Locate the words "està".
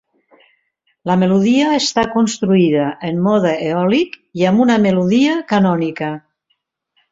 1.79-2.05